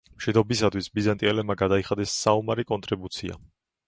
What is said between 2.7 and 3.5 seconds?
კონტრიბუცია.